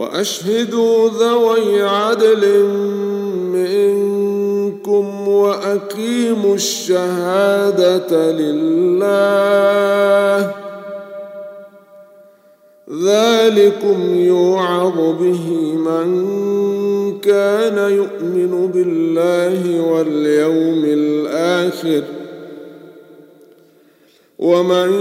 وأشهدوا 0.00 1.08
ذوي 1.08 1.82
عدل 1.82 2.64
منكم 3.52 5.28
وأقيموا 5.28 6.54
الشهادة 6.54 8.32
لله. 8.32 9.20
ذلكم 13.04 14.14
يوعظ 14.14 14.96
به 15.20 15.50
من 15.76 16.08
كان 17.20 17.78
يؤمن 17.78 18.66
بالله 18.74 19.80
واليوم 19.80 20.84
الآخر. 20.84 22.02
ومن 24.40 24.92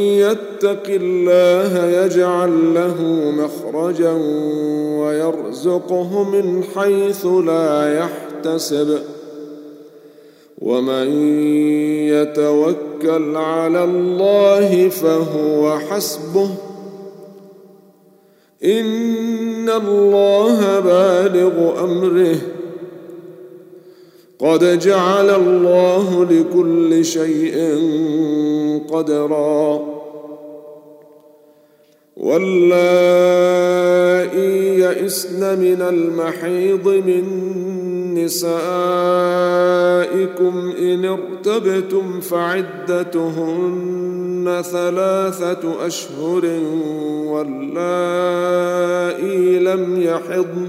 يتق 0.00 0.82
الله 0.88 2.04
يجعل 2.04 2.74
له 2.74 3.02
مخرجا 3.30 4.12
ويرزقه 4.98 6.24
من 6.24 6.64
حيث 6.76 7.26
لا 7.26 7.98
يحتسب. 7.98 8.98
ومن 10.58 11.32
يتوكل 12.08 13.36
على 13.36 13.84
الله 13.84 14.88
فهو 14.88 15.78
حسبه. 15.78 16.50
إن 18.64 19.68
الله 19.68 20.80
بالغ 20.80 21.84
أمره. 21.84 22.57
قد 24.38 24.78
جعل 24.78 25.30
الله 25.30 26.24
لكل 26.24 27.04
شيء 27.04 27.56
قدرا. 28.90 29.98
واللائي 32.18 33.58
يئسن 34.80 35.58
من 35.58 35.82
المحيض 35.82 36.88
من 36.88 37.24
نسائكم 38.14 38.54
ان 40.78 41.04
ارتبتم 41.04 42.20
فعدتهن 42.20 43.68
ثلاثة 44.72 45.86
اشهر 45.86 46.44
واللائي 47.26 47.98
لم 49.58 50.02
يحضن 50.02 50.68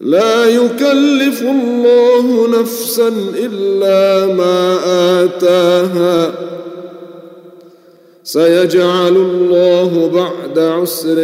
لا 0.00 0.44
يكلف 0.46 1.42
الله 1.42 2.48
نفسا 2.60 3.12
إلا 3.38 4.26
ما 4.34 4.78
آتاها. 5.24 6.34
سيجعل 8.24 9.16
الله 9.16 10.10
بعد 10.14 10.58
عسر 10.58 11.18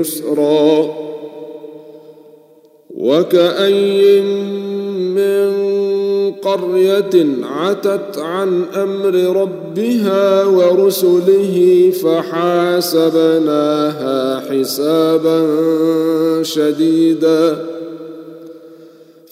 يسرا. 0.00 0.96
وكأي 2.90 4.20
من 4.20 5.52
قرية 6.32 7.26
عتت 7.42 8.18
عن 8.18 8.62
أمر 8.76 9.14
ربها 9.42 10.44
ورسله 10.44 11.92
فحاسبناها 12.02 13.00
حسابا 14.50 15.46
شديدا. 16.42 17.75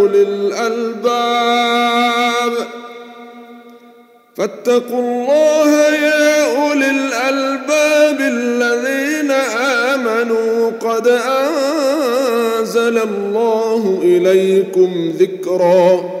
اولي 0.00 0.22
الألباب. 0.22 1.72
فاتقوا 4.36 5.00
الله 5.00 5.70
يا 5.94 6.66
أولي 6.68 6.90
الألباب 6.90 8.20
الذين 8.20 9.30
آمنوا. 9.90 10.70
قد 10.70 11.08
أنزل 11.08 12.98
الله 12.98 14.00
إليكم 14.02 15.12
ذكرًا. 15.18 16.20